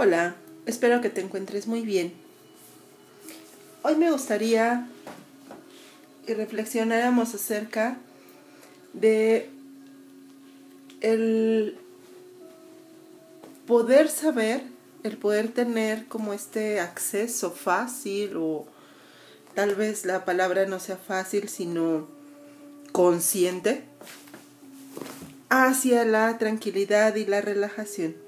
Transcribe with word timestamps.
Hola, 0.00 0.36
espero 0.64 1.00
que 1.00 1.10
te 1.10 1.20
encuentres 1.20 1.66
muy 1.66 1.80
bien. 1.80 2.12
Hoy 3.82 3.96
me 3.96 4.12
gustaría 4.12 4.86
que 6.24 6.36
reflexionáramos 6.36 7.34
acerca 7.34 7.96
de 8.92 9.50
el 11.00 11.76
poder 13.66 14.08
saber, 14.08 14.62
el 15.02 15.16
poder 15.16 15.48
tener 15.48 16.06
como 16.06 16.32
este 16.32 16.78
acceso 16.78 17.50
fácil 17.50 18.36
o 18.36 18.66
tal 19.56 19.74
vez 19.74 20.06
la 20.06 20.24
palabra 20.24 20.64
no 20.66 20.78
sea 20.78 20.96
fácil, 20.96 21.48
sino 21.48 22.06
consciente 22.92 23.82
hacia 25.48 26.04
la 26.04 26.38
tranquilidad 26.38 27.16
y 27.16 27.26
la 27.26 27.40
relajación. 27.40 28.27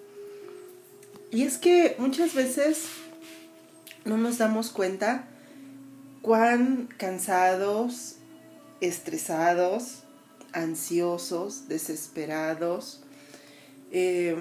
Y 1.30 1.44
es 1.44 1.58
que 1.58 1.94
muchas 1.98 2.34
veces 2.34 2.86
no 4.04 4.16
nos 4.16 4.38
damos 4.38 4.70
cuenta 4.70 5.28
cuán 6.22 6.88
cansados, 6.96 8.16
estresados, 8.80 10.02
ansiosos, 10.52 11.68
desesperados, 11.68 13.02
eh, 13.92 14.36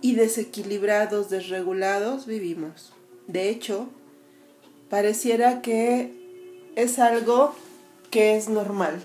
y 0.00 0.14
desequilibrados, 0.16 1.30
desregulados 1.30 2.26
vivimos. 2.26 2.92
De 3.26 3.48
hecho, 3.48 3.88
pareciera 4.90 5.62
que 5.62 6.12
es 6.76 6.98
algo 6.98 7.54
que 8.10 8.36
es 8.36 8.48
normal, 8.48 9.00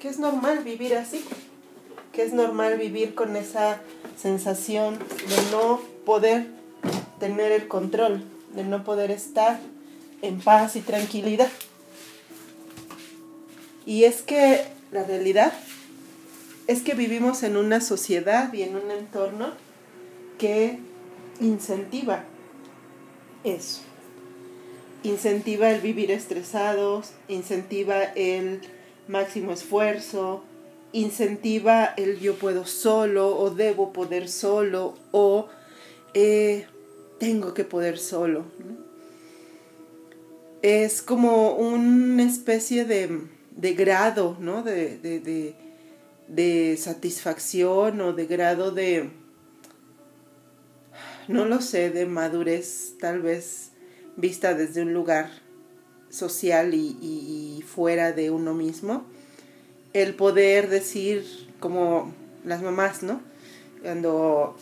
que 0.00 0.08
es 0.08 0.18
normal 0.18 0.62
vivir 0.62 0.94
así 0.94 1.24
que 2.18 2.24
es 2.24 2.32
normal 2.32 2.76
vivir 2.78 3.14
con 3.14 3.36
esa 3.36 3.80
sensación 4.20 4.98
de 4.98 5.50
no 5.52 5.80
poder 6.04 6.48
tener 7.20 7.52
el 7.52 7.68
control, 7.68 8.24
de 8.56 8.64
no 8.64 8.82
poder 8.82 9.12
estar 9.12 9.60
en 10.20 10.40
paz 10.40 10.74
y 10.74 10.80
tranquilidad. 10.80 11.48
Y 13.86 14.02
es 14.02 14.22
que 14.22 14.64
la 14.90 15.04
realidad 15.04 15.52
es 16.66 16.82
que 16.82 16.94
vivimos 16.94 17.44
en 17.44 17.56
una 17.56 17.80
sociedad 17.80 18.52
y 18.52 18.62
en 18.62 18.74
un 18.74 18.90
entorno 18.90 19.52
que 20.38 20.80
incentiva 21.40 22.24
eso. 23.44 23.82
Incentiva 25.04 25.70
el 25.70 25.80
vivir 25.80 26.10
estresados, 26.10 27.12
incentiva 27.28 28.02
el 28.02 28.60
máximo 29.06 29.52
esfuerzo, 29.52 30.42
incentiva 30.92 31.84
el 31.96 32.18
yo 32.18 32.36
puedo 32.36 32.66
solo 32.66 33.36
o 33.36 33.50
debo 33.50 33.92
poder 33.92 34.28
solo 34.28 34.94
o 35.12 35.48
eh, 36.14 36.66
tengo 37.18 37.54
que 37.54 37.64
poder 37.64 37.98
solo. 37.98 38.44
Es 40.62 41.02
como 41.02 41.56
una 41.56 42.24
especie 42.24 42.84
de, 42.84 43.74
grado, 43.74 44.36
¿no? 44.40 44.62
De, 44.62 44.98
de, 44.98 45.54
de, 46.26 46.76
satisfacción 46.76 48.00
o 48.00 48.12
de 48.12 48.26
grado 48.26 48.72
de, 48.72 49.10
no 51.28 51.44
lo 51.44 51.60
sé, 51.60 51.90
de 51.90 52.06
madurez 52.06 52.94
tal 52.98 53.22
vez 53.22 53.70
vista 54.16 54.54
desde 54.54 54.82
un 54.82 54.92
lugar 54.92 55.30
social 56.08 56.74
y 56.74 57.62
fuera 57.66 58.12
de 58.12 58.30
uno 58.30 58.54
mismo 58.54 59.04
el 59.92 60.14
poder 60.14 60.68
decir 60.68 61.24
como 61.60 62.12
las 62.44 62.62
mamás, 62.62 63.02
¿no? 63.02 63.20
Cuando 63.82 64.56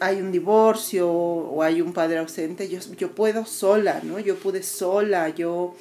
hay 0.00 0.20
un 0.20 0.32
divorcio 0.32 1.10
o 1.10 1.62
hay 1.62 1.80
un 1.80 1.92
padre 1.92 2.18
ausente, 2.18 2.68
yo, 2.68 2.78
yo 2.96 3.12
puedo 3.12 3.46
sola, 3.46 4.00
¿no? 4.02 4.18
Yo 4.18 4.36
pude 4.36 4.62
sola, 4.62 5.28
yo, 5.30 5.74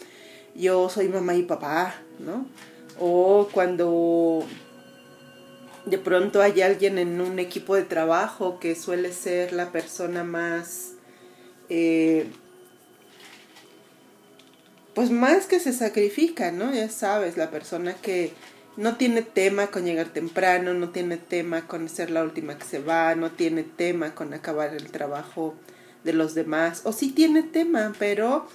yo 0.55 0.89
soy 0.89 1.09
mamá 1.09 1.35
y 1.35 1.43
papá, 1.43 1.95
¿no? 2.19 2.45
O 2.99 3.49
cuando 3.51 4.45
de 5.85 5.97
pronto 5.97 6.41
hay 6.41 6.61
alguien 6.61 6.97
en 6.97 7.19
un 7.19 7.39
equipo 7.39 7.75
de 7.75 7.83
trabajo 7.83 8.59
que 8.59 8.75
suele 8.75 9.11
ser 9.11 9.51
la 9.51 9.71
persona 9.71 10.23
más, 10.23 10.91
eh, 11.69 12.27
pues 14.93 15.09
más 15.09 15.47
que 15.47 15.59
se 15.59 15.73
sacrifica, 15.73 16.51
¿no? 16.51 16.73
Ya 16.73 16.89
sabes, 16.89 17.35
la 17.35 17.49
persona 17.49 17.95
que 17.95 18.31
no 18.75 18.95
tiene 18.97 19.21
tema 19.21 19.67
con 19.67 19.85
llegar 19.85 20.07
temprano, 20.09 20.73
no 20.73 20.89
tiene 20.89 21.17
tema 21.17 21.67
con 21.67 21.89
ser 21.89 22.09
la 22.09 22.23
última 22.23 22.57
que 22.57 22.65
se 22.65 22.79
va, 22.79 23.15
no 23.15 23.31
tiene 23.31 23.63
tema 23.63 24.15
con 24.15 24.33
acabar 24.33 24.73
el 24.73 24.89
trabajo 24.89 25.55
de 26.03 26.13
los 26.13 26.33
demás, 26.33 26.81
o 26.83 26.91
sí 26.91 27.11
tiene 27.11 27.43
tema, 27.43 27.93
pero 27.97 28.47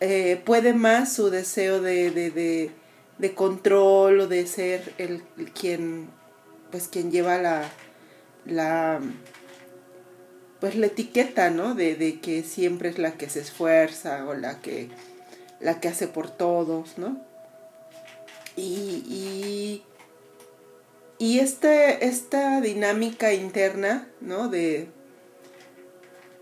eh, 0.00 0.42
puede 0.44 0.74
más 0.74 1.12
su 1.12 1.30
deseo 1.30 1.80
de, 1.80 2.10
de, 2.10 2.70
de, 3.18 3.34
control 3.34 4.20
o 4.20 4.26
de 4.26 4.46
ser 4.46 4.92
el, 4.98 5.22
quien, 5.54 6.08
pues 6.70 6.88
quien 6.88 7.10
lleva 7.10 7.38
la, 7.38 7.70
la, 8.44 9.00
pues 10.60 10.74
la 10.74 10.86
etiqueta, 10.86 11.50
¿no? 11.50 11.74
De, 11.74 11.94
de 11.94 12.20
que 12.20 12.42
siempre 12.42 12.90
es 12.90 12.98
la 12.98 13.12
que 13.12 13.30
se 13.30 13.40
esfuerza 13.40 14.26
o 14.26 14.34
la 14.34 14.60
que, 14.60 14.90
la 15.60 15.80
que 15.80 15.88
hace 15.88 16.08
por 16.08 16.30
todos, 16.30 16.98
¿no? 16.98 17.18
Y, 18.56 19.82
y, 21.18 21.38
este, 21.38 22.06
esta 22.06 22.60
dinámica 22.60 23.34
interna, 23.34 24.08
¿no? 24.20 24.48
De, 24.48 24.88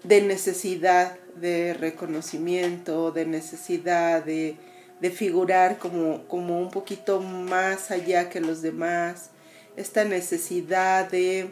de 0.05 0.23
necesidad 0.23 1.19
de 1.37 1.75
reconocimiento, 1.75 3.11
de 3.11 3.27
necesidad 3.27 4.25
de, 4.25 4.57
de 5.01 5.11
figurar 5.11 5.79
como, 5.79 6.27
como, 6.29 6.61
un 6.61 6.71
poquito 6.71 7.21
más 7.21 7.91
allá 7.91 8.31
que 8.31 8.41
los 8.41 8.63
demás, 8.63 9.31
esta 9.77 10.05
necesidad 10.05 11.11
de, 11.11 11.51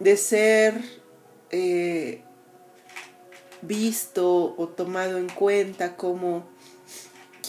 de 0.00 0.16
ser 0.16 0.74
eh, 1.50 2.22
visto 3.62 4.54
o 4.56 4.68
tomado 4.68 5.18
en 5.18 5.28
cuenta 5.28 5.96
como 5.96 6.48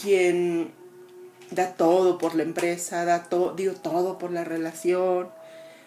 quien 0.00 0.72
da 1.50 1.74
todo 1.74 2.18
por 2.18 2.34
la 2.34 2.42
empresa, 2.42 3.04
da 3.04 3.24
todo, 3.24 3.54
dio 3.54 3.74
todo 3.74 4.18
por 4.18 4.30
la 4.30 4.44
relación, 4.44 5.30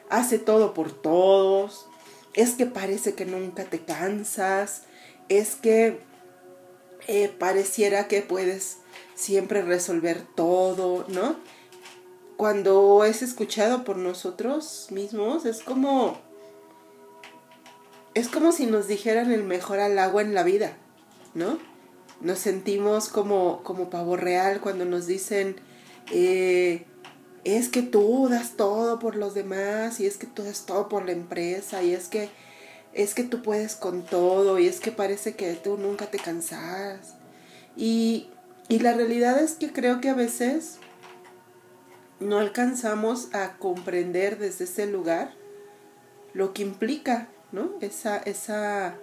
hace 0.09 0.39
todo 0.39 0.73
por 0.73 0.91
todos, 0.91 1.87
es 2.33 2.51
que 2.51 2.65
parece 2.65 3.15
que 3.15 3.25
nunca 3.25 3.63
te 3.65 3.79
cansas, 3.79 4.83
es 5.27 5.55
que 5.55 5.99
eh, 7.07 7.27
pareciera 7.27 8.07
que 8.07 8.21
puedes 8.21 8.77
siempre 9.15 9.61
resolver 9.61 10.21
todo, 10.35 11.05
¿no? 11.07 11.35
Cuando 12.37 13.03
es 13.03 13.21
escuchado 13.21 13.83
por 13.83 13.97
nosotros 13.97 14.87
mismos, 14.91 15.45
es 15.45 15.61
como, 15.61 16.17
es 18.13 18.29
como 18.29 18.51
si 18.51 18.65
nos 18.65 18.87
dijeran 18.87 19.31
el 19.31 19.43
mejor 19.43 19.79
halago 19.79 20.21
en 20.21 20.33
la 20.33 20.43
vida, 20.43 20.77
¿no? 21.33 21.57
Nos 22.21 22.39
sentimos 22.39 23.09
como, 23.09 23.63
como 23.63 23.89
pavo 23.89 24.17
real 24.17 24.59
cuando 24.61 24.85
nos 24.85 25.07
dicen, 25.07 25.55
eh, 26.11 26.85
es 27.43 27.69
que 27.69 27.81
tú 27.81 28.27
das 28.29 28.57
todo 28.57 28.99
por 28.99 29.15
los 29.15 29.33
demás 29.33 29.99
y 29.99 30.05
es 30.05 30.17
que 30.17 30.27
tú 30.27 30.43
das 30.43 30.65
todo 30.65 30.89
por 30.89 31.05
la 31.05 31.13
empresa 31.13 31.83
y 31.83 31.93
es 31.93 32.07
que 32.07 32.29
es 32.91 33.13
que 33.13 33.23
tú 33.23 33.43
puedes 33.43 33.75
con 33.75 34.03
todo 34.03 34.57
y 34.59 34.67
es 34.67 34.79
que 34.79 34.91
parece 34.91 35.35
que 35.35 35.53
tú 35.53 35.77
nunca 35.77 36.07
te 36.07 36.17
cansas. 36.17 37.15
Y, 37.77 38.29
y 38.67 38.79
la 38.79 38.93
realidad 38.93 39.41
es 39.41 39.53
que 39.53 39.71
creo 39.71 40.01
que 40.01 40.09
a 40.09 40.15
veces 40.15 40.79
no 42.19 42.39
alcanzamos 42.39 43.33
a 43.33 43.57
comprender 43.57 44.39
desde 44.39 44.65
ese 44.65 44.87
lugar 44.87 45.35
lo 46.33 46.51
que 46.51 46.63
implica, 46.63 47.29
¿no? 47.51 47.71
Esa, 47.79 48.17
esa, 48.17 48.95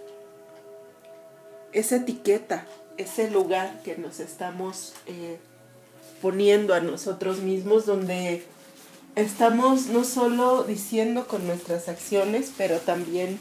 esa 1.72 1.96
etiqueta 1.96 2.66
ese 2.96 3.30
lugar 3.30 3.82
que 3.82 3.96
nos 3.96 4.20
estamos 4.20 4.94
eh, 5.06 5.38
poniendo 6.22 6.74
a 6.74 6.80
nosotros 6.80 7.38
mismos, 7.38 7.86
donde 7.86 8.44
estamos 9.14 9.86
no 9.86 10.04
solo 10.04 10.64
diciendo 10.64 11.26
con 11.26 11.46
nuestras 11.46 11.88
acciones, 11.88 12.52
pero 12.56 12.78
también 12.78 13.38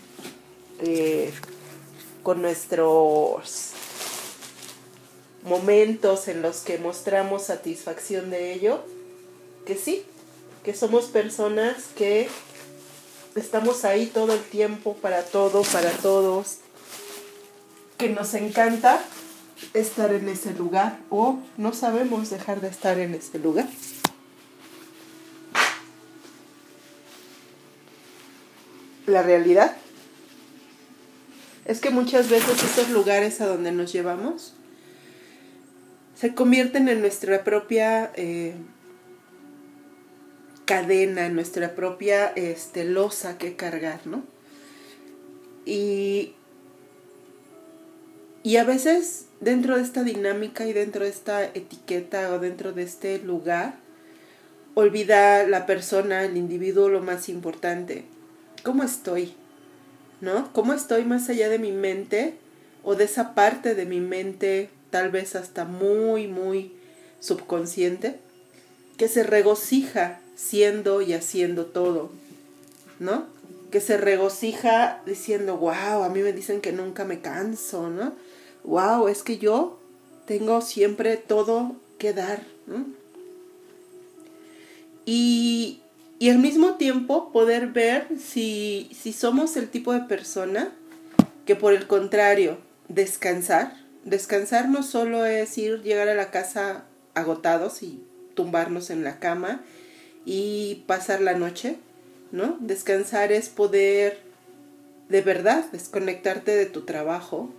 eh, 0.81 1.31
con 2.23 2.41
nuestros 2.41 3.71
momentos 5.43 6.27
en 6.27 6.41
los 6.41 6.57
que 6.61 6.77
mostramos 6.77 7.43
satisfacción 7.43 8.31
de 8.31 8.53
ello, 8.53 8.83
que 9.65 9.75
sí, 9.75 10.03
que 10.63 10.73
somos 10.73 11.05
personas 11.05 11.85
que 11.95 12.27
estamos 13.35 13.85
ahí 13.85 14.07
todo 14.07 14.33
el 14.33 14.43
tiempo 14.43 14.95
para 14.95 15.23
todo, 15.23 15.61
para 15.63 15.91
todos, 15.91 16.57
que 17.97 18.09
nos 18.09 18.33
encanta 18.33 19.03
estar 19.73 20.13
en 20.13 20.29
ese 20.29 20.53
lugar 20.53 20.99
o 21.09 21.39
no 21.57 21.73
sabemos 21.73 22.29
dejar 22.29 22.61
de 22.61 22.69
estar 22.69 22.99
en 22.99 23.13
ese 23.13 23.39
lugar. 23.39 23.67
la 29.07 29.21
realidad 29.21 29.75
es 31.65 31.79
que 31.79 31.89
muchas 31.89 32.29
veces 32.29 32.63
estos 32.63 32.89
lugares 32.89 33.41
a 33.41 33.47
donde 33.47 33.71
nos 33.71 33.91
llevamos 33.91 34.53
se 36.15 36.33
convierten 36.33 36.87
en 36.89 37.01
nuestra 37.01 37.43
propia 37.43 38.11
eh, 38.15 38.55
cadena, 40.65 41.25
en 41.25 41.35
nuestra 41.35 41.75
propia 41.75 42.27
este, 42.35 42.85
losa 42.85 43.37
que 43.37 43.55
cargar, 43.55 44.01
¿no? 44.05 44.23
Y, 45.65 46.33
y 48.45 48.57
a 48.57 48.63
veces 48.63 49.25
dentro 49.39 49.75
de 49.75 49.81
esta 49.81 50.03
dinámica 50.03 50.67
y 50.67 50.73
dentro 50.73 51.03
de 51.03 51.09
esta 51.09 51.43
etiqueta 51.43 52.31
o 52.31 52.37
dentro 52.37 52.73
de 52.73 52.83
este 52.83 53.17
lugar, 53.17 53.73
olvida 54.75 55.47
la 55.47 55.65
persona, 55.65 56.23
el 56.23 56.37
individuo, 56.37 56.87
lo 56.87 57.01
más 57.01 57.27
importante. 57.27 58.05
¿Cómo 58.61 58.83
estoy? 58.83 59.33
¿No? 60.21 60.53
¿Cómo 60.53 60.73
estoy 60.73 61.05
más 61.05 61.27
allá 61.27 61.49
de 61.49 61.57
mi 61.57 61.71
mente 61.71 62.35
o 62.83 62.93
de 62.93 63.05
esa 63.05 63.33
parte 63.33 63.73
de 63.73 63.87
mi 63.87 63.99
mente 63.99 64.69
tal 64.91 65.09
vez 65.09 65.35
hasta 65.35 65.65
muy, 65.65 66.27
muy 66.27 66.71
subconsciente, 67.19 68.19
que 68.95 69.07
se 69.07 69.23
regocija 69.23 70.19
siendo 70.35 71.01
y 71.01 71.13
haciendo 71.13 71.65
todo, 71.65 72.11
¿no? 72.99 73.25
Que 73.71 73.81
se 73.81 73.97
regocija 73.97 75.01
diciendo, 75.07 75.57
wow, 75.57 76.03
a 76.03 76.09
mí 76.09 76.21
me 76.21 76.31
dicen 76.31 76.61
que 76.61 76.73
nunca 76.73 77.05
me 77.05 77.21
canso, 77.21 77.89
¿no? 77.89 78.13
Wow, 78.65 79.07
es 79.07 79.21
que 79.21 79.37
yo 79.37 79.79
tengo 80.25 80.61
siempre 80.61 81.17
todo 81.17 81.75
que 81.99 82.13
dar. 82.13 82.43
Y, 85.05 85.81
y 86.17 86.29
al 86.29 86.39
mismo 86.39 86.75
tiempo 86.75 87.31
poder 87.31 87.67
ver 87.67 88.07
si, 88.19 88.89
si 88.91 89.13
somos 89.13 89.55
el 89.55 89.69
tipo 89.69 89.93
de 89.93 90.01
persona 90.01 90.71
que 91.45 91.55
por 91.55 91.73
el 91.73 91.85
contrario, 91.85 92.57
descansar, 92.87 93.77
descansar 94.03 94.67
no 94.67 94.81
solo 94.81 95.25
es 95.25 95.55
ir, 95.59 95.83
llegar 95.83 96.09
a 96.09 96.15
la 96.15 96.31
casa 96.31 96.85
agotados 97.13 97.83
y 97.83 98.03
tumbarnos 98.33 98.89
en 98.89 99.03
la 99.03 99.19
cama 99.19 99.61
y 100.25 100.83
pasar 100.87 101.21
la 101.21 101.35
noche, 101.35 101.77
¿no? 102.31 102.57
Descansar 102.59 103.31
es 103.31 103.49
poder 103.49 104.19
de 105.07 105.21
verdad 105.21 105.65
desconectarte 105.71 106.55
de 106.55 106.65
tu 106.65 106.81
trabajo 106.81 107.51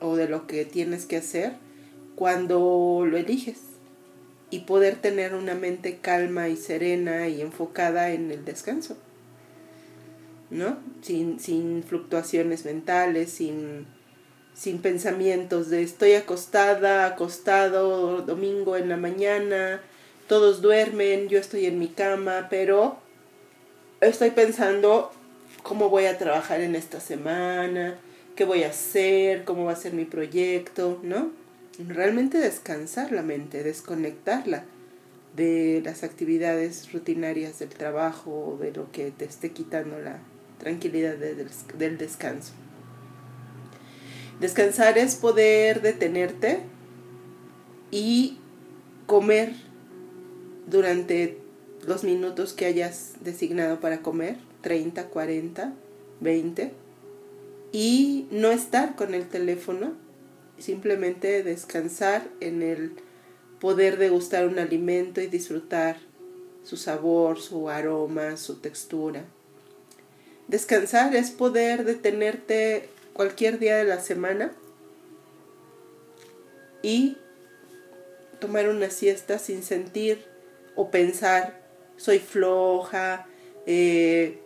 o 0.00 0.16
de 0.16 0.28
lo 0.28 0.46
que 0.46 0.64
tienes 0.64 1.06
que 1.06 1.16
hacer 1.16 1.52
cuando 2.16 3.04
lo 3.06 3.16
eliges 3.16 3.58
y 4.50 4.60
poder 4.60 4.96
tener 4.96 5.34
una 5.34 5.54
mente 5.54 5.98
calma 5.98 6.48
y 6.48 6.56
serena 6.56 7.28
y 7.28 7.40
enfocada 7.40 8.10
en 8.10 8.30
el 8.30 8.44
descanso, 8.44 8.96
¿no? 10.50 10.78
Sin, 11.02 11.40
sin 11.40 11.82
fluctuaciones 11.82 12.64
mentales, 12.64 13.30
sin 13.30 13.86
sin 14.54 14.78
pensamientos 14.78 15.68
de 15.68 15.82
estoy 15.82 16.12
acostada, 16.12 17.06
acostado, 17.06 18.22
domingo 18.22 18.76
en 18.76 18.88
la 18.88 18.96
mañana, 18.96 19.82
todos 20.28 20.62
duermen, 20.62 21.28
yo 21.28 21.38
estoy 21.38 21.66
en 21.66 21.78
mi 21.78 21.88
cama, 21.88 22.46
pero 22.48 22.96
estoy 24.00 24.30
pensando 24.30 25.10
cómo 25.62 25.90
voy 25.90 26.06
a 26.06 26.18
trabajar 26.18 26.60
en 26.60 26.76
esta 26.76 27.00
semana, 27.00 27.98
qué 28.34 28.44
voy 28.44 28.64
a 28.64 28.68
hacer, 28.68 29.44
cómo 29.44 29.64
va 29.64 29.72
a 29.72 29.76
ser 29.76 29.92
mi 29.92 30.04
proyecto, 30.04 31.00
¿no? 31.02 31.30
Realmente 31.78 32.38
descansar 32.38 33.12
la 33.12 33.22
mente, 33.22 33.62
desconectarla 33.62 34.64
de 35.36 35.82
las 35.84 36.04
actividades 36.04 36.92
rutinarias 36.92 37.58
del 37.58 37.70
trabajo 37.70 38.56
de 38.60 38.72
lo 38.72 38.90
que 38.92 39.10
te 39.10 39.24
esté 39.24 39.50
quitando 39.50 39.98
la 39.98 40.18
tranquilidad 40.58 41.16
del 41.16 41.98
descanso. 41.98 42.52
Descansar 44.40 44.98
es 44.98 45.16
poder 45.16 45.82
detenerte 45.82 46.60
y 47.90 48.38
comer 49.06 49.52
durante 50.66 51.38
los 51.86 52.04
minutos 52.04 52.52
que 52.52 52.66
hayas 52.66 53.14
designado 53.20 53.80
para 53.80 54.00
comer, 54.00 54.36
30, 54.62 55.08
40, 55.08 55.72
20, 56.20 56.72
y 57.74 58.28
no 58.30 58.52
estar 58.52 58.94
con 58.94 59.14
el 59.14 59.28
teléfono, 59.28 59.94
simplemente 60.58 61.42
descansar 61.42 62.22
en 62.38 62.62
el 62.62 62.92
poder 63.58 63.98
degustar 63.98 64.46
un 64.46 64.60
alimento 64.60 65.20
y 65.20 65.26
disfrutar 65.26 65.96
su 66.62 66.76
sabor, 66.76 67.40
su 67.40 67.68
aroma, 67.68 68.36
su 68.36 68.60
textura. 68.60 69.24
Descansar 70.46 71.16
es 71.16 71.32
poder 71.32 71.84
detenerte 71.84 72.90
cualquier 73.12 73.58
día 73.58 73.76
de 73.78 73.84
la 73.84 73.98
semana 73.98 74.52
y 76.80 77.16
tomar 78.38 78.68
una 78.68 78.88
siesta 78.88 79.40
sin 79.40 79.64
sentir 79.64 80.24
o 80.76 80.92
pensar 80.92 81.60
soy 81.96 82.20
floja, 82.20 83.26
eh, 83.66 84.43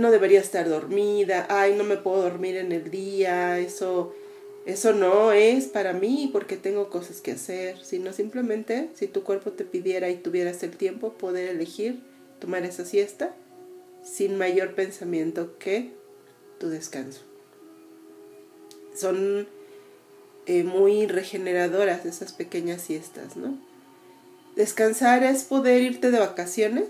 no 0.00 0.10
debería 0.10 0.40
estar 0.40 0.68
dormida, 0.68 1.46
ay, 1.48 1.74
no 1.74 1.84
me 1.84 1.96
puedo 1.96 2.22
dormir 2.22 2.56
en 2.56 2.72
el 2.72 2.90
día, 2.90 3.58
eso, 3.58 4.14
eso 4.66 4.92
no 4.92 5.32
es 5.32 5.66
para 5.66 5.92
mí 5.92 6.30
porque 6.32 6.56
tengo 6.56 6.90
cosas 6.90 7.20
que 7.20 7.32
hacer, 7.32 7.78
sino 7.84 8.12
simplemente 8.12 8.90
si 8.94 9.06
tu 9.06 9.22
cuerpo 9.22 9.52
te 9.52 9.64
pidiera 9.64 10.10
y 10.10 10.16
tuvieras 10.16 10.62
el 10.62 10.76
tiempo, 10.76 11.12
poder 11.12 11.48
elegir 11.48 12.00
tomar 12.40 12.64
esa 12.64 12.84
siesta 12.84 13.34
sin 14.02 14.36
mayor 14.36 14.74
pensamiento 14.74 15.58
que 15.58 15.92
tu 16.58 16.68
descanso 16.68 17.30
son 18.94 19.48
eh, 20.46 20.64
muy 20.64 21.06
regeneradoras 21.06 22.04
esas 22.04 22.32
pequeñas 22.32 22.82
siestas, 22.82 23.36
¿no? 23.36 23.58
Descansar 24.56 25.22
es 25.22 25.44
poder 25.44 25.82
irte 25.82 26.10
de 26.10 26.18
vacaciones 26.18 26.88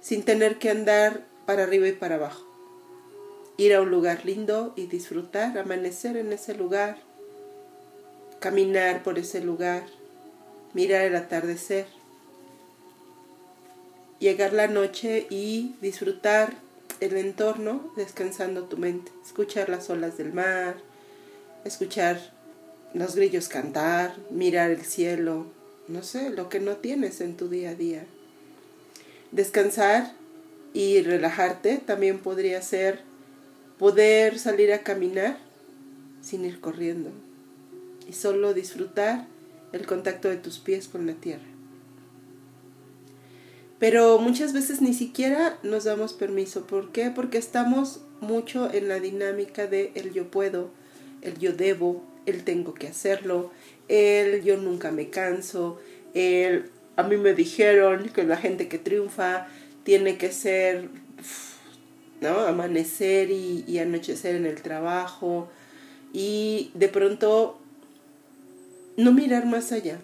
sin 0.00 0.22
tener 0.22 0.58
que 0.58 0.70
andar 0.70 1.26
para 1.46 1.62
arriba 1.62 1.88
y 1.88 1.92
para 1.92 2.16
abajo. 2.16 2.44
Ir 3.56 3.74
a 3.74 3.80
un 3.80 3.90
lugar 3.90 4.24
lindo 4.24 4.74
y 4.76 4.86
disfrutar, 4.86 5.56
amanecer 5.56 6.16
en 6.16 6.32
ese 6.32 6.54
lugar, 6.54 6.98
caminar 8.40 9.02
por 9.02 9.18
ese 9.18 9.40
lugar, 9.40 9.84
mirar 10.74 11.06
el 11.06 11.16
atardecer, 11.16 11.86
llegar 14.18 14.52
la 14.52 14.66
noche 14.66 15.26
y 15.30 15.74
disfrutar 15.80 16.54
el 17.00 17.16
entorno 17.16 17.92
descansando 17.96 18.64
tu 18.64 18.76
mente, 18.76 19.10
escuchar 19.24 19.68
las 19.68 19.88
olas 19.88 20.18
del 20.18 20.32
mar, 20.32 20.76
escuchar 21.64 22.32
los 22.94 23.14
grillos 23.14 23.48
cantar, 23.48 24.16
mirar 24.30 24.70
el 24.70 24.82
cielo, 24.82 25.46
no 25.88 26.02
sé, 26.02 26.30
lo 26.30 26.48
que 26.48 26.60
no 26.60 26.76
tienes 26.76 27.20
en 27.20 27.36
tu 27.36 27.48
día 27.48 27.70
a 27.70 27.74
día. 27.74 28.06
Descansar 29.32 30.12
y 30.76 31.00
relajarte 31.00 31.78
también 31.78 32.18
podría 32.18 32.60
ser 32.60 33.00
poder 33.78 34.38
salir 34.38 34.74
a 34.74 34.82
caminar 34.82 35.38
sin 36.20 36.44
ir 36.44 36.60
corriendo 36.60 37.08
y 38.06 38.12
solo 38.12 38.52
disfrutar 38.52 39.26
el 39.72 39.86
contacto 39.86 40.28
de 40.28 40.36
tus 40.36 40.58
pies 40.58 40.86
con 40.86 41.06
la 41.06 41.14
tierra. 41.14 41.46
Pero 43.78 44.18
muchas 44.18 44.52
veces 44.52 44.82
ni 44.82 44.92
siquiera 44.92 45.58
nos 45.62 45.84
damos 45.84 46.12
permiso. 46.12 46.66
¿Por 46.66 46.92
qué? 46.92 47.10
Porque 47.10 47.38
estamos 47.38 48.02
mucho 48.20 48.70
en 48.70 48.88
la 48.88 49.00
dinámica 49.00 49.66
de 49.66 49.92
el 49.94 50.12
yo 50.12 50.30
puedo, 50.30 50.68
el 51.22 51.38
yo 51.38 51.54
debo, 51.54 52.04
el 52.26 52.44
tengo 52.44 52.74
que 52.74 52.88
hacerlo, 52.88 53.50
el 53.88 54.42
yo 54.42 54.58
nunca 54.58 54.92
me 54.92 55.08
canso, 55.08 55.80
el 56.12 56.70
a 56.96 57.02
mí 57.02 57.16
me 57.16 57.32
dijeron 57.32 58.10
que 58.10 58.24
la 58.24 58.36
gente 58.36 58.68
que 58.68 58.78
triunfa 58.78 59.48
tiene 59.86 60.18
que 60.18 60.32
ser, 60.32 60.90
¿no? 62.20 62.40
Amanecer 62.40 63.30
y, 63.30 63.78
anochecer 63.78 64.34
en 64.34 64.44
el 64.44 64.60
trabajo 64.60 65.48
y 66.12 66.72
de 66.74 66.88
pronto 66.88 67.56
no 68.96 69.12
mirar 69.12 69.46
más 69.46 69.70
allá 69.70 70.00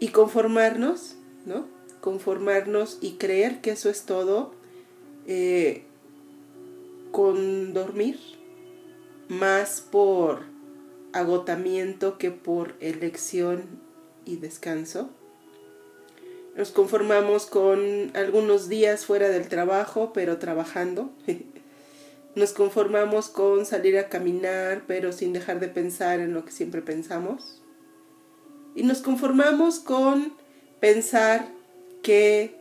y 0.00 0.08
conformarnos, 0.08 1.16
¿no? 1.44 1.66
Conformarnos 2.00 2.96
y 3.02 3.16
creer 3.16 3.60
que 3.60 3.72
eso 3.72 3.90
es 3.90 4.06
todo 4.06 4.54
eh, 5.26 5.82
con 7.12 7.74
dormir, 7.74 8.18
más 9.28 9.82
por 9.82 10.44
agotamiento 11.12 12.16
que 12.16 12.30
por 12.30 12.76
elección 12.80 13.64
y 14.24 14.36
descanso. 14.36 15.10
Nos 16.58 16.72
conformamos 16.72 17.46
con 17.46 18.10
algunos 18.14 18.68
días 18.68 19.06
fuera 19.06 19.28
del 19.28 19.46
trabajo, 19.46 20.12
pero 20.12 20.38
trabajando. 20.38 21.08
Nos 22.34 22.52
conformamos 22.52 23.28
con 23.28 23.64
salir 23.64 23.96
a 23.96 24.08
caminar, 24.08 24.82
pero 24.88 25.12
sin 25.12 25.32
dejar 25.32 25.60
de 25.60 25.68
pensar 25.68 26.18
en 26.18 26.34
lo 26.34 26.44
que 26.44 26.50
siempre 26.50 26.82
pensamos. 26.82 27.62
Y 28.74 28.82
nos 28.82 29.02
conformamos 29.02 29.78
con 29.78 30.32
pensar 30.80 31.48
que 32.02 32.56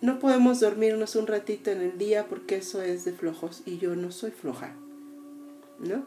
no 0.00 0.18
podemos 0.18 0.60
dormirnos 0.60 1.14
un 1.14 1.26
ratito 1.26 1.70
en 1.70 1.82
el 1.82 1.98
día 1.98 2.26
porque 2.28 2.56
eso 2.56 2.80
es 2.80 3.04
de 3.04 3.12
flojos 3.12 3.62
y 3.66 3.76
yo 3.76 3.94
no 3.96 4.12
soy 4.12 4.30
floja, 4.30 4.74
¿no? 5.78 6.06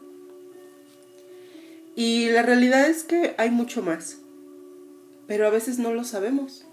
Y 1.94 2.28
la 2.30 2.42
realidad 2.42 2.88
es 2.88 3.04
que 3.04 3.34
hay 3.38 3.50
mucho 3.50 3.82
más, 3.82 4.18
pero 5.28 5.46
a 5.46 5.50
veces 5.50 5.78
no 5.78 5.92
lo 5.94 6.02
sabemos. 6.02 6.66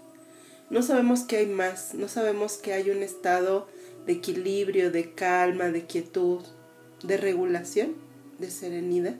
No 0.74 0.82
sabemos 0.82 1.20
que 1.20 1.36
hay 1.36 1.46
más, 1.46 1.94
no 1.94 2.08
sabemos 2.08 2.54
que 2.54 2.72
hay 2.72 2.90
un 2.90 3.04
estado 3.04 3.68
de 4.06 4.14
equilibrio, 4.14 4.90
de 4.90 5.12
calma, 5.12 5.68
de 5.68 5.86
quietud, 5.86 6.40
de 7.04 7.16
regulación, 7.16 7.94
de 8.40 8.50
serenidad. 8.50 9.14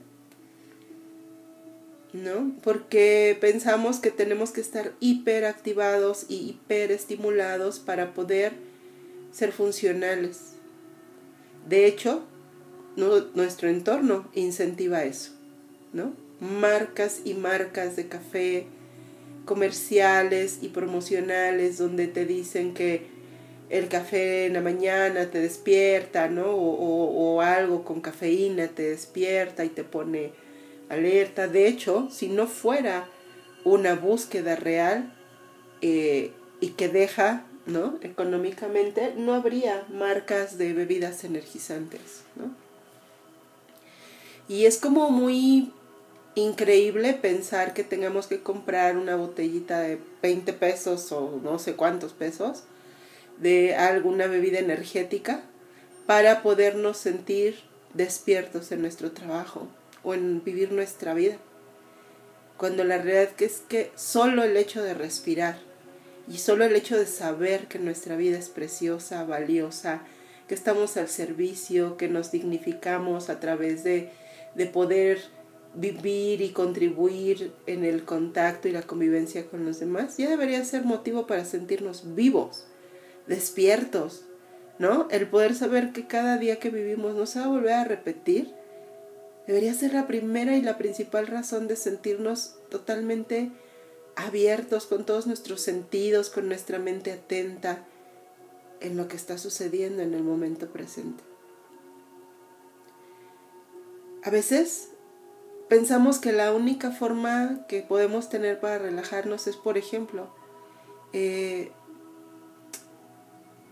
¿No? 2.11 2.51
Porque 2.61 3.37
pensamos 3.39 3.99
que 3.99 4.11
tenemos 4.11 4.51
que 4.51 4.59
estar 4.59 4.91
hiperactivados 4.99 6.25
y 6.27 6.49
hiperestimulados 6.49 7.79
para 7.79 8.13
poder 8.13 8.51
ser 9.31 9.53
funcionales. 9.53 10.55
De 11.69 11.85
hecho, 11.85 12.25
nuestro 12.97 13.69
entorno 13.69 14.29
incentiva 14.33 15.05
eso, 15.05 15.31
¿no? 15.93 16.11
Marcas 16.41 17.21
y 17.23 17.33
marcas 17.33 17.95
de 17.95 18.09
café, 18.09 18.67
comerciales 19.45 20.59
y 20.61 20.69
promocionales 20.69 21.77
donde 21.77 22.07
te 22.07 22.25
dicen 22.25 22.73
que 22.73 23.07
el 23.69 23.87
café 23.87 24.45
en 24.45 24.53
la 24.53 24.61
mañana 24.61 25.29
te 25.31 25.39
despierta, 25.39 26.27
¿no? 26.27 26.51
O, 26.51 27.41
algo 27.41 27.83
con 27.83 28.01
cafeína 28.01 28.67
te 28.67 28.89
despierta 28.89 29.65
y 29.65 29.69
te 29.69 29.83
pone 29.83 30.31
alerta. 30.89 31.47
De 31.47 31.67
hecho, 31.67 32.07
si 32.11 32.27
no 32.27 32.47
fuera 32.47 33.07
una 33.63 33.95
búsqueda 33.95 34.55
real 34.55 35.13
eh, 35.81 36.31
y 36.61 36.69
que 36.69 36.87
deja, 36.87 37.45
¿no? 37.65 37.97
Económicamente, 38.01 39.13
no 39.17 39.33
habría 39.33 39.85
marcas 39.91 40.57
de 40.57 40.73
bebidas 40.73 41.23
energizantes, 41.23 42.23
¿no? 42.35 42.51
Y 44.47 44.65
es 44.65 44.77
como 44.77 45.09
muy 45.09 45.73
increíble 46.35 47.13
pensar 47.13 47.73
que 47.73 47.83
tengamos 47.83 48.27
que 48.27 48.41
comprar 48.41 48.97
una 48.97 49.15
botellita 49.15 49.79
de 49.79 49.99
20 50.21 50.53
pesos 50.53 51.11
o 51.11 51.39
no 51.41 51.59
sé 51.59 51.75
cuántos 51.75 52.13
pesos 52.13 52.63
de 53.37 53.75
alguna 53.75 54.27
bebida 54.27 54.59
energética 54.59 55.41
para 56.05 56.43
podernos 56.43 56.97
sentir 56.97 57.59
despiertos 57.93 58.71
en 58.71 58.81
nuestro 58.81 59.11
trabajo 59.11 59.67
o 60.03 60.13
en 60.13 60.43
vivir 60.43 60.71
nuestra 60.71 61.13
vida. 61.13 61.37
Cuando 62.57 62.83
la 62.83 62.97
realidad 62.97 63.29
es 63.39 63.63
que 63.67 63.91
solo 63.95 64.43
el 64.43 64.55
hecho 64.57 64.83
de 64.83 64.93
respirar 64.93 65.57
y 66.27 66.37
solo 66.37 66.65
el 66.65 66.75
hecho 66.75 66.97
de 66.97 67.05
saber 67.05 67.67
que 67.67 67.79
nuestra 67.79 68.15
vida 68.15 68.37
es 68.37 68.49
preciosa, 68.49 69.23
valiosa, 69.23 70.01
que 70.47 70.55
estamos 70.55 70.95
al 70.97 71.07
servicio, 71.07 71.97
que 71.97 72.07
nos 72.07 72.31
dignificamos 72.31 73.29
a 73.29 73.39
través 73.39 73.83
de, 73.83 74.11
de 74.53 74.65
poder 74.67 75.34
vivir 75.75 76.41
y 76.41 76.49
contribuir 76.49 77.53
en 77.65 77.83
el 77.83 78.05
contacto 78.05 78.67
y 78.67 78.71
la 78.71 78.83
convivencia 78.83 79.47
con 79.47 79.65
los 79.65 79.79
demás, 79.79 80.17
ya 80.17 80.29
debería 80.29 80.63
ser 80.63 80.85
motivo 80.85 81.27
para 81.27 81.45
sentirnos 81.45 82.15
vivos, 82.15 82.65
despiertos, 83.27 84.25
¿no? 84.79 85.07
El 85.11 85.27
poder 85.27 85.55
saber 85.55 85.91
que 85.91 86.07
cada 86.07 86.37
día 86.37 86.59
que 86.59 86.69
vivimos 86.69 87.15
no 87.15 87.25
se 87.25 87.39
va 87.39 87.45
a 87.45 87.49
volver 87.49 87.73
a 87.73 87.83
repetir, 87.83 88.53
debería 89.47 89.73
ser 89.73 89.93
la 89.93 90.07
primera 90.07 90.55
y 90.55 90.61
la 90.61 90.77
principal 90.77 91.27
razón 91.27 91.67
de 91.67 91.75
sentirnos 91.75 92.55
totalmente 92.69 93.51
abiertos 94.15 94.85
con 94.85 95.05
todos 95.05 95.27
nuestros 95.27 95.61
sentidos, 95.61 96.29
con 96.29 96.47
nuestra 96.47 96.79
mente 96.79 97.11
atenta 97.11 97.85
en 98.79 98.97
lo 98.97 99.07
que 99.07 99.17
está 99.17 99.37
sucediendo 99.37 100.03
en 100.03 100.13
el 100.13 100.23
momento 100.23 100.67
presente. 100.67 101.23
A 104.23 104.29
veces 104.29 104.89
pensamos 105.67 106.19
que 106.19 106.31
la 106.31 106.53
única 106.53 106.91
forma 106.91 107.65
que 107.67 107.81
podemos 107.81 108.29
tener 108.29 108.59
para 108.59 108.77
relajarnos 108.77 109.47
es, 109.47 109.55
por 109.55 109.77
ejemplo, 109.77 110.29
eh, 111.13 111.71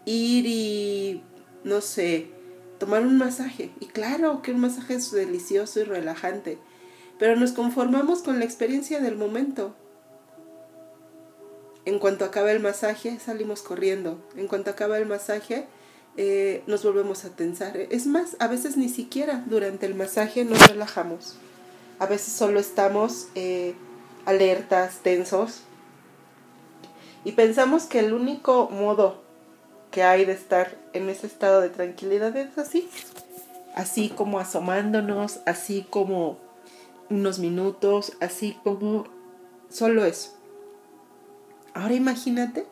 ir 0.05 0.45
y, 0.45 1.23
no 1.63 1.81
sé, 1.81 2.29
tomar 2.79 3.01
un 3.03 3.17
masaje. 3.17 3.71
Y 3.79 3.87
claro 3.87 4.41
que 4.41 4.51
un 4.51 4.59
masaje 4.59 4.95
es 4.95 5.11
delicioso 5.11 5.79
y 5.79 5.83
relajante, 5.83 6.57
pero 7.19 7.35
nos 7.35 7.51
conformamos 7.51 8.21
con 8.21 8.39
la 8.39 8.45
experiencia 8.45 8.99
del 8.99 9.15
momento. 9.15 9.75
En 11.85 11.99
cuanto 11.99 12.25
acaba 12.25 12.51
el 12.51 12.61
masaje, 12.61 13.19
salimos 13.19 13.61
corriendo. 13.61 14.21
En 14.37 14.47
cuanto 14.47 14.69
acaba 14.69 14.97
el 14.97 15.05
masaje, 15.05 15.67
eh, 16.15 16.63
nos 16.65 16.83
volvemos 16.83 17.25
a 17.25 17.35
tensar. 17.35 17.75
Es 17.75 18.07
más, 18.07 18.37
a 18.39 18.47
veces 18.47 18.77
ni 18.77 18.87
siquiera 18.87 19.43
durante 19.47 19.85
el 19.85 19.95
masaje 19.95 20.45
nos 20.45 20.65
relajamos. 20.69 21.35
A 22.03 22.05
veces 22.05 22.33
solo 22.33 22.59
estamos 22.59 23.29
eh, 23.33 23.75
alertas, 24.25 24.97
tensos. 25.03 25.61
Y 27.23 27.31
pensamos 27.31 27.85
que 27.85 27.99
el 27.99 28.11
único 28.11 28.67
modo 28.69 29.21
que 29.89 30.03
hay 30.03 30.25
de 30.25 30.33
estar 30.33 30.77
en 30.91 31.07
ese 31.07 31.27
estado 31.27 31.61
de 31.61 31.69
tranquilidad 31.69 32.35
es 32.35 32.57
así. 32.57 32.89
Así 33.73 34.09
como 34.09 34.39
asomándonos, 34.39 35.39
así 35.45 35.87
como 35.89 36.39
unos 37.09 37.39
minutos, 37.39 38.11
así 38.19 38.59
como 38.65 39.05
solo 39.69 40.03
eso. 40.03 40.31
Ahora 41.73 41.93
imagínate 41.93 42.65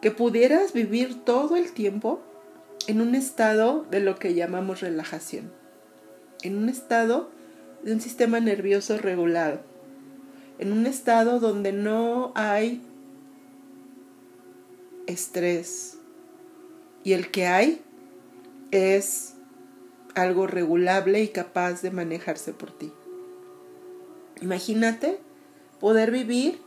que 0.00 0.10
pudieras 0.10 0.72
vivir 0.72 1.26
todo 1.26 1.56
el 1.56 1.72
tiempo 1.72 2.22
en 2.86 3.02
un 3.02 3.16
estado 3.16 3.84
de 3.90 4.00
lo 4.00 4.18
que 4.18 4.32
llamamos 4.32 4.80
relajación. 4.80 5.52
En 6.40 6.56
un 6.56 6.70
estado 6.70 7.28
de 7.82 7.92
un 7.92 8.00
sistema 8.00 8.40
nervioso 8.40 8.98
regulado, 8.98 9.60
en 10.58 10.72
un 10.72 10.86
estado 10.86 11.40
donde 11.40 11.72
no 11.72 12.32
hay 12.34 12.82
estrés 15.06 15.98
y 17.04 17.12
el 17.12 17.30
que 17.30 17.46
hay 17.46 17.82
es 18.70 19.34
algo 20.14 20.46
regulable 20.46 21.22
y 21.22 21.28
capaz 21.28 21.82
de 21.82 21.90
manejarse 21.90 22.52
por 22.52 22.70
ti. 22.70 22.92
Imagínate 24.40 25.18
poder 25.80 26.10
vivir 26.10 26.60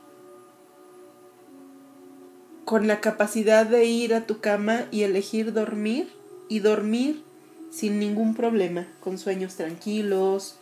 con 2.65 2.87
la 2.87 2.99
capacidad 2.99 3.65
de 3.65 3.85
ir 3.85 4.13
a 4.13 4.25
tu 4.25 4.39
cama 4.39 4.87
y 4.91 5.03
elegir 5.03 5.53
dormir 5.53 6.11
y 6.49 6.59
dormir 6.59 7.23
sin 7.69 7.99
ningún 7.99 8.33
problema, 8.33 8.87
con 9.01 9.17
sueños 9.17 9.55
tranquilos, 9.55 10.57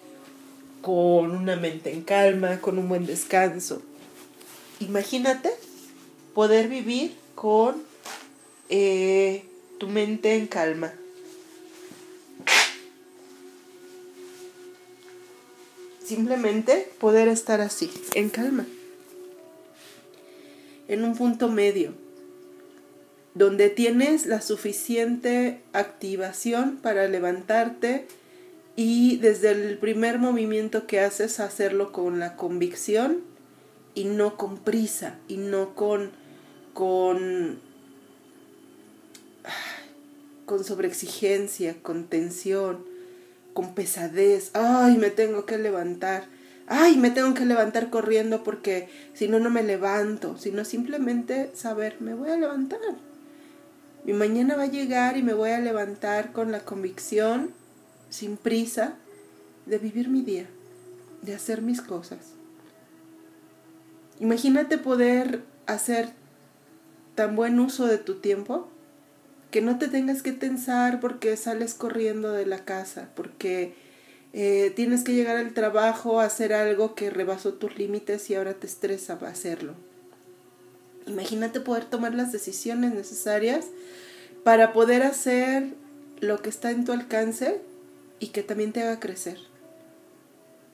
con 0.84 1.32
una 1.32 1.56
mente 1.56 1.94
en 1.94 2.04
calma, 2.04 2.60
con 2.60 2.78
un 2.78 2.90
buen 2.90 3.06
descanso. 3.06 3.82
Imagínate 4.82 5.50
poder 6.34 6.68
vivir 6.68 7.16
con 7.36 7.82
eh, 8.68 9.46
tu 9.80 9.88
mente 9.88 10.36
en 10.36 10.46
calma. 10.46 10.94
Simplemente 16.06 16.92
poder 17.00 17.30
estar 17.30 17.62
así, 17.62 17.90
en 18.14 18.30
calma, 18.30 18.68
en 20.90 21.06
un 21.06 21.16
punto 21.16 21.48
medio, 21.48 21.94
donde 23.36 23.70
tienes 23.70 24.26
la 24.26 24.42
suficiente 24.42 25.62
activación 25.72 26.76
para 26.76 27.08
levantarte, 27.08 28.06
y 28.76 29.18
desde 29.18 29.52
el 29.52 29.78
primer 29.78 30.18
movimiento 30.18 30.88
que 30.88 31.00
haces 31.00 31.40
hacerlo 31.40 31.92
con 31.92 32.20
la 32.20 32.36
convicción 32.36 33.22
y 33.94 34.06
no 34.06 34.36
con 34.38 34.58
prisa 34.58 35.18
y 35.28 35.38
no 35.38 35.76
con 35.76 36.12
con 36.74 37.60
con 40.46 40.64
sobreexigencia, 40.64 41.76
con 41.82 42.06
tensión, 42.06 42.84
con 43.54 43.74
pesadez. 43.74 44.52
Ay, 44.54 44.98
me 44.98 45.10
tengo 45.10 45.46
que 45.46 45.58
levantar. 45.58 46.26
Ay, 46.68 46.98
me 46.98 47.12
tengo 47.12 47.34
que 47.34 47.46
levantar 47.46 47.90
corriendo 47.90 48.44
porque 48.44 48.90
si 49.14 49.28
no 49.28 49.40
no 49.40 49.50
me 49.50 49.64
levanto, 49.64 50.38
sino 50.38 50.66
simplemente 50.66 51.52
saber, 51.54 51.98
me 52.00 52.14
voy 52.14 52.30
a 52.30 52.38
levantar. 52.38 52.80
Mi 54.06 54.14
mañana 54.14 54.56
va 54.56 54.64
a 54.64 54.68
llegar 54.68 55.18
y 55.18 55.24
me 55.24 55.34
voy 55.34 55.52
a 55.52 55.60
levantar 55.60 56.34
con 56.34 56.52
la 56.52 56.62
convicción 56.62 57.52
sin 58.14 58.38
prisa, 58.38 58.94
de 59.66 59.80
vivir 59.80 60.08
mi 60.08 60.22
día, 60.22 60.46
de 61.24 61.34
hacer 61.34 61.64
mis 61.64 61.82
cosas. 61.82 62.20
Imagínate 64.20 64.78
poder 64.78 65.42
hacer 65.66 66.10
tan 67.16 67.36
buen 67.36 67.60
uso 67.60 67.88
de 67.88 67.98
tu 67.98 68.20
tiempo 68.20 68.68
que 69.50 69.62
no 69.62 69.80
te 69.80 69.88
tengas 69.88 70.22
que 70.22 70.32
tensar 70.32 71.00
porque 71.00 71.36
sales 71.38 71.74
corriendo 71.74 72.32
de 72.32 72.46
la 72.46 72.64
casa, 72.64 73.10
porque 73.16 73.74
eh, 74.32 74.72
tienes 74.76 75.04
que 75.04 75.16
llegar 75.16 75.38
al 75.38 75.56
trabajo 75.56 76.20
a 76.20 76.26
hacer 76.26 76.54
algo 76.54 76.94
que 76.94 77.10
rebasó 77.10 77.56
tus 77.56 77.80
límites 77.80 78.30
y 78.30 78.36
ahora 78.36 78.54
te 78.54 78.68
estresa 78.68 79.14
hacerlo. 79.14 79.74
Imagínate 81.08 81.62
poder 81.62 81.86
tomar 81.86 82.14
las 82.14 82.32
decisiones 82.32 82.94
necesarias 82.94 83.66
para 84.44 84.72
poder 84.72 85.02
hacer 85.02 85.74
lo 86.20 86.44
que 86.44 86.50
está 86.50 86.70
en 86.70 86.86
tu 86.86 86.92
alcance 86.92 87.73
y 88.24 88.28
que 88.28 88.42
también 88.42 88.72
te 88.72 88.82
haga 88.82 89.02
crecer. 89.02 89.38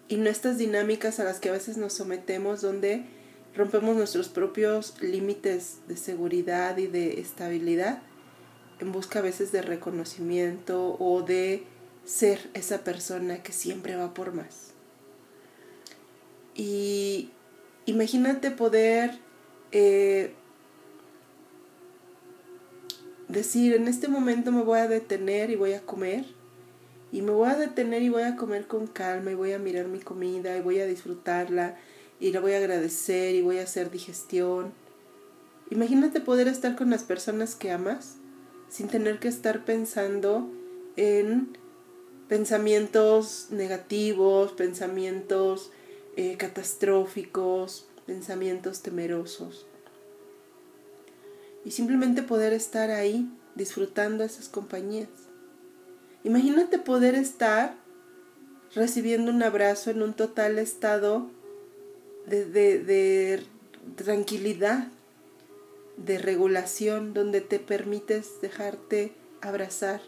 Y 0.08 0.18
no 0.18 0.30
estas 0.30 0.60
dinámicas 0.60 1.20
a 1.20 1.24
las 1.24 1.40
que 1.40 1.50
a 1.50 1.54
veces 1.54 1.78
nos 1.78 1.94
sometemos 1.94 2.62
donde 2.62 3.06
rompemos 3.56 3.96
nuestros 3.96 4.30
propios 4.30 5.02
límites 5.02 5.78
de 5.88 5.98
seguridad 5.98 6.78
y 6.78 6.86
de 6.86 7.20
estabilidad 7.20 8.04
en 8.80 8.92
busca 8.92 9.18
a 9.18 9.24
veces 9.24 9.52
de 9.52 9.64
reconocimiento 9.64 10.96
o 11.00 11.24
de 11.24 11.64
ser 12.06 12.52
esa 12.54 12.84
persona 12.84 13.42
que 13.42 13.52
siempre 13.52 13.96
va 13.96 14.14
por 14.14 14.32
más. 14.32 14.74
Y 16.54 17.32
imagínate 17.88 18.52
poder 18.52 19.18
eh, 19.72 20.36
decir, 23.28 23.74
en 23.74 23.88
este 23.88 24.08
momento 24.08 24.52
me 24.52 24.62
voy 24.62 24.78
a 24.78 24.88
detener 24.88 25.50
y 25.50 25.56
voy 25.56 25.74
a 25.74 25.82
comer. 25.82 26.38
Y 27.12 27.22
me 27.22 27.32
voy 27.32 27.50
a 27.50 27.56
detener 27.56 28.02
y 28.04 28.10
voy 28.10 28.24
a 28.24 28.36
comer 28.36 28.68
con 28.68 28.88
calma 28.88 29.32
y 29.32 29.36
voy 29.36 29.54
a 29.54 29.60
mirar 29.60 29.88
mi 29.88 30.00
comida 30.00 30.56
y 30.58 30.62
voy 30.62 30.80
a 30.80 30.86
disfrutarla 30.86 31.78
y 32.20 32.32
la 32.32 32.40
voy 32.40 32.54
a 32.54 32.58
agradecer 32.58 33.36
y 33.36 33.42
voy 33.42 33.60
a 33.60 33.64
hacer 33.64 33.90
digestión. 33.90 34.74
Imagínate 35.72 36.20
poder 36.20 36.48
estar 36.48 36.76
con 36.76 36.90
las 36.90 37.04
personas 37.04 37.56
que 37.56 37.72
amas 37.72 38.18
sin 38.70 38.88
tener 38.88 39.20
que 39.20 39.28
estar 39.28 39.66
pensando 39.66 40.50
en 40.96 41.58
pensamientos 42.28 43.48
negativos, 43.50 44.52
pensamientos 44.52 45.72
eh, 46.16 46.38
catastróficos, 46.38 47.88
pensamientos 48.06 48.82
temerosos. 48.82 49.66
Y 51.66 51.72
simplemente 51.72 52.24
poder 52.24 52.54
estar 52.54 52.92
ahí 52.92 53.30
disfrutando 53.56 54.24
esas 54.24 54.50
compañías. 54.50 55.29
Imagínate 56.24 56.80
poder 56.80 57.16
estar 57.16 57.76
recibiendo 58.76 59.32
un 59.32 59.42
abrazo 59.42 59.92
en 59.92 60.02
un 60.04 60.14
total 60.14 60.60
estado 60.60 61.30
de, 62.26 62.46
de 62.46 63.44
tranquilidad, 63.96 64.88
de 65.98 66.18
regulación, 66.18 67.14
donde 67.14 67.42
te 67.42 67.60
permites 67.60 68.42
dejarte 68.42 69.14
abrazar 69.42 70.02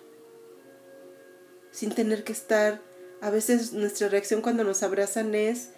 sin 1.72 1.94
tener 1.94 2.24
que 2.24 2.34
estar. 2.34 2.82
A 3.22 3.30
veces 3.30 3.74
nuestra 3.74 4.10
reacción 4.10 4.42
cuando 4.42 4.64
nos 4.64 4.84
abrazan 4.84 5.34
es 5.36 5.70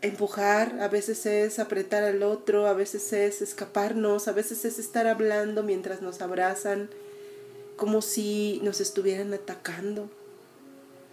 empujar, 0.00 0.80
a 0.80 0.88
veces 0.88 1.26
es 1.26 1.58
apretar 1.58 2.04
al 2.04 2.22
otro, 2.22 2.66
a 2.66 2.72
veces 2.72 3.12
es 3.12 3.42
escaparnos, 3.42 4.28
a 4.28 4.32
veces 4.32 4.64
es 4.64 4.78
estar 4.78 5.06
hablando 5.06 5.62
mientras 5.62 6.02
nos 6.02 6.20
abrazan, 6.20 6.90
como 7.78 8.02
si 8.02 8.60
nos 8.62 8.82
estuvieran 8.82 9.32
atacando. 9.32 10.10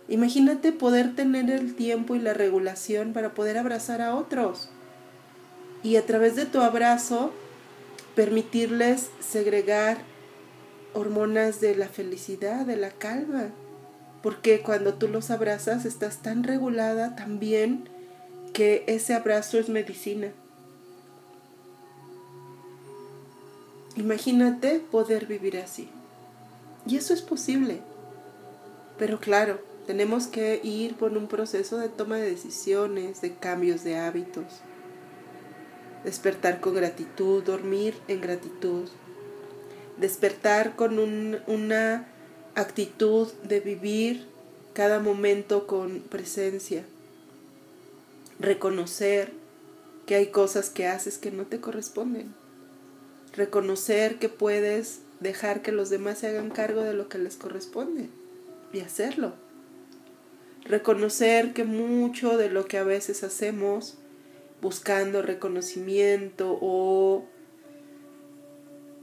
Imagínate 0.10 0.74
poder 0.74 1.16
tener 1.16 1.50
el 1.50 1.76
tiempo 1.76 2.16
y 2.16 2.20
la 2.20 2.34
regulación 2.34 3.14
para 3.14 3.34
poder 3.34 3.58
abrazar 3.58 4.02
a 4.02 4.16
otros 4.16 4.68
y 5.82 5.96
a 5.96 6.06
través 6.06 6.36
de 6.36 6.46
tu 6.46 6.60
abrazo 6.60 7.32
permitirles 8.16 9.08
segregar 9.22 10.00
hormonas 10.94 11.62
de 11.62 11.76
la 11.76 11.88
felicidad, 11.88 12.66
de 12.66 12.76
la 12.76 12.92
calma 12.92 13.52
porque 14.26 14.64
cuando 14.64 14.96
tú 14.96 15.08
los 15.08 15.30
abrazas 15.30 15.86
estás 15.86 16.24
tan 16.24 16.44
regulada 16.44 17.16
también 17.16 17.88
que 18.54 18.84
ese 18.88 19.14
abrazo 19.14 19.60
es 19.60 19.70
medicina. 19.70 20.32
Imagínate 23.96 24.80
poder 24.80 25.28
vivir 25.28 25.58
así. 25.58 25.88
Y 26.88 26.98
eso 26.98 27.14
es 27.14 27.22
posible. 27.22 27.82
Pero 28.98 29.20
claro, 29.20 29.60
tenemos 29.86 30.28
que 30.28 30.60
ir 30.64 30.96
por 30.96 31.18
un 31.18 31.28
proceso 31.28 31.78
de 31.78 31.90
toma 31.90 32.18
de 32.18 32.32
decisiones, 32.32 33.22
de 33.22 33.36
cambios 33.36 33.84
de 33.84 33.98
hábitos. 33.98 34.46
Despertar 36.04 36.62
con 36.62 36.76
gratitud, 36.76 37.44
dormir 37.44 37.96
en 38.08 38.22
gratitud. 38.22 38.88
Despertar 39.98 40.76
con 40.76 41.00
una 41.48 42.08
actitud 42.56 43.32
de 43.44 43.60
vivir 43.60 44.28
cada 44.74 45.00
momento 45.00 45.68
con 45.68 46.02
presencia. 46.02 46.84
Reconocer 48.40 49.32
que 50.06 50.16
hay 50.16 50.28
cosas 50.28 50.70
que 50.70 50.88
haces 50.88 51.18
que 51.18 51.32
no 51.32 51.46
te 51.46 51.60
corresponden. 51.60 52.34
Reconocer 53.34 54.20
que 54.20 54.30
puedes 54.30 55.00
dejar 55.26 55.62
que 55.62 55.74
los 55.74 55.90
demás 55.90 56.20
se 56.20 56.28
hagan 56.28 56.50
cargo 56.50 56.82
de 56.82 56.94
lo 56.94 57.10
que 57.10 57.18
les 57.18 57.36
corresponde 57.36 58.08
y 58.72 58.80
hacerlo. 58.80 59.34
Reconocer 60.64 61.54
que 61.54 61.64
mucho 61.64 62.38
de 62.38 62.50
lo 62.50 62.66
que 62.66 62.78
a 62.78 62.84
veces 62.84 63.24
hacemos 63.24 63.98
buscando 64.62 65.22
reconocimiento 65.22 66.58
o, 66.62 67.26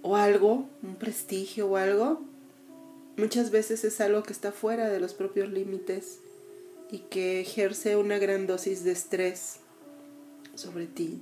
o 0.02 0.16
algo, 0.16 0.68
un 0.82 0.96
prestigio 0.96 1.68
o 1.68 1.76
algo, 1.76 2.22
muchas 3.16 3.50
veces 3.50 3.84
es 3.84 4.00
algo 4.00 4.22
que 4.22 4.32
está 4.32 4.52
fuera 4.52 4.88
de 4.88 5.00
los 5.00 5.14
propios 5.14 5.50
límites 5.50 6.20
y 6.90 6.98
que 6.98 7.40
ejerce 7.40 7.96
una 7.96 8.18
gran 8.18 8.46
dosis 8.46 8.84
de 8.84 8.92
estrés 8.92 9.56
sobre 10.54 10.86
ti. 10.86 11.20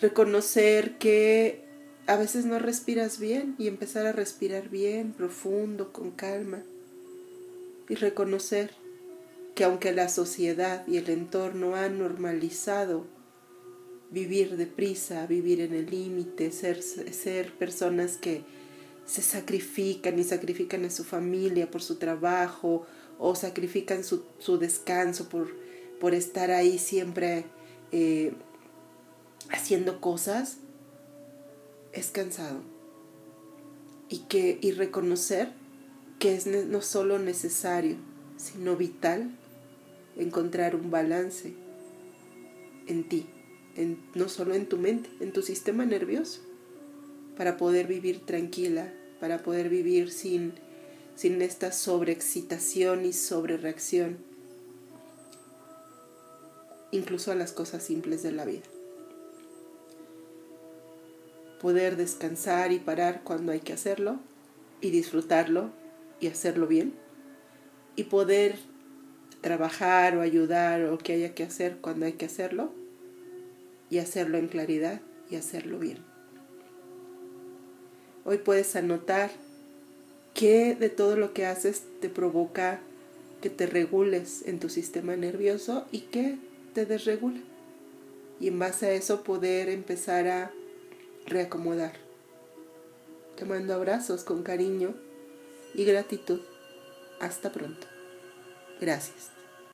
Reconocer 0.00 0.98
que 0.98 1.67
a 2.08 2.16
veces 2.16 2.46
no 2.46 2.58
respiras 2.58 3.18
bien 3.18 3.54
y 3.58 3.68
empezar 3.68 4.06
a 4.06 4.12
respirar 4.12 4.70
bien, 4.70 5.12
profundo, 5.12 5.92
con 5.92 6.10
calma. 6.10 6.62
Y 7.86 7.96
reconocer 7.96 8.70
que 9.54 9.64
aunque 9.64 9.92
la 9.92 10.08
sociedad 10.08 10.86
y 10.86 10.96
el 10.96 11.10
entorno 11.10 11.76
han 11.76 11.98
normalizado 11.98 13.04
vivir 14.10 14.56
deprisa, 14.56 15.26
vivir 15.26 15.60
en 15.60 15.74
el 15.74 15.90
límite, 15.90 16.50
ser, 16.50 16.82
ser 16.82 17.52
personas 17.52 18.16
que 18.16 18.42
se 19.04 19.20
sacrifican 19.20 20.18
y 20.18 20.24
sacrifican 20.24 20.86
a 20.86 20.90
su 20.90 21.04
familia 21.04 21.70
por 21.70 21.82
su 21.82 21.96
trabajo 21.96 22.86
o 23.18 23.34
sacrifican 23.34 24.02
su, 24.02 24.58
descanso 24.58 25.28
por, 25.28 25.54
por, 26.00 26.14
estar 26.14 26.52
ahí 26.52 26.78
siempre 26.78 27.44
eh, 27.92 28.32
haciendo 29.50 30.00
cosas, 30.00 30.56
es 31.92 32.10
cansado. 32.10 32.60
Y, 34.08 34.20
que, 34.20 34.58
y 34.60 34.72
reconocer 34.72 35.52
que 36.18 36.34
es 36.34 36.46
no 36.46 36.82
solo 36.82 37.18
necesario, 37.18 37.96
sino 38.36 38.76
vital 38.76 39.30
encontrar 40.16 40.74
un 40.74 40.90
balance 40.90 41.52
en 42.86 43.08
ti, 43.08 43.26
en, 43.76 44.02
no 44.14 44.28
solo 44.28 44.54
en 44.54 44.66
tu 44.66 44.76
mente, 44.78 45.10
en 45.20 45.32
tu 45.32 45.42
sistema 45.42 45.84
nervioso, 45.84 46.40
para 47.36 47.56
poder 47.56 47.86
vivir 47.86 48.24
tranquila, 48.26 48.92
para 49.20 49.42
poder 49.42 49.68
vivir 49.68 50.10
sin, 50.10 50.54
sin 51.14 51.40
esta 51.42 51.70
sobreexcitación 51.70 53.04
y 53.04 53.12
sobrereacción, 53.12 54.18
incluso 56.90 57.30
a 57.30 57.36
las 57.36 57.52
cosas 57.52 57.82
simples 57.82 58.22
de 58.22 58.32
la 58.32 58.44
vida. 58.44 58.64
Poder 61.60 61.96
descansar 61.96 62.72
y 62.72 62.78
parar 62.78 63.22
cuando 63.24 63.52
hay 63.52 63.60
que 63.60 63.72
hacerlo 63.72 64.18
y 64.80 64.90
disfrutarlo 64.90 65.70
y 66.20 66.28
hacerlo 66.28 66.66
bien. 66.66 66.94
Y 67.96 68.04
poder 68.04 68.56
trabajar 69.40 70.16
o 70.16 70.22
ayudar 70.22 70.84
o 70.84 70.98
que 70.98 71.14
haya 71.14 71.34
que 71.34 71.44
hacer 71.44 71.78
cuando 71.80 72.06
hay 72.06 72.12
que 72.12 72.26
hacerlo 72.26 72.72
y 73.90 73.98
hacerlo 73.98 74.38
en 74.38 74.48
claridad 74.48 75.00
y 75.30 75.36
hacerlo 75.36 75.78
bien. 75.78 75.98
Hoy 78.24 78.38
puedes 78.38 78.76
anotar 78.76 79.30
qué 80.34 80.74
de 80.74 80.90
todo 80.90 81.16
lo 81.16 81.32
que 81.32 81.46
haces 81.46 81.82
te 82.00 82.08
provoca 82.08 82.80
que 83.40 83.50
te 83.50 83.66
regules 83.66 84.42
en 84.46 84.58
tu 84.58 84.68
sistema 84.68 85.16
nervioso 85.16 85.86
y 85.92 86.00
qué 86.00 86.36
te 86.74 86.86
desregula. 86.86 87.40
Y 88.40 88.48
en 88.48 88.58
base 88.58 88.86
a 88.86 88.92
eso 88.92 89.22
poder 89.22 89.68
empezar 89.68 90.28
a 90.28 90.52
reacomodar. 91.28 91.92
Te 93.36 93.44
mando 93.44 93.74
abrazos 93.74 94.24
con 94.24 94.42
cariño 94.42 94.94
y 95.74 95.84
gratitud. 95.84 96.40
Hasta 97.20 97.52
pronto. 97.52 97.86
Gracias. 98.80 99.37